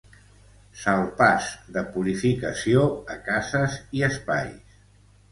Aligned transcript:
Salpàs 0.83 1.49
de 1.75 1.83
purificació 1.97 2.85
a 3.17 3.19
cases 3.27 3.75
i 3.99 4.03
espais. 4.09 4.81